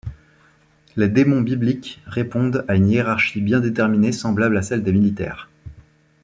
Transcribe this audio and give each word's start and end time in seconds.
Les 0.95 1.09
démons 1.09 1.41
bibliques 1.41 2.01
répondent 2.07 2.65
à 2.67 2.73
une 2.75 2.89
hiérarchie 2.89 3.39
bien 3.39 3.59
déterminée 3.59 4.11
semblable 4.11 4.57
à 4.57 4.63
celle 4.63 4.81
des 4.81 4.93
militaires. 4.93 5.47